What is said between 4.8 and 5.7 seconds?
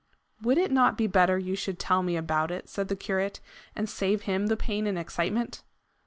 and excitement?"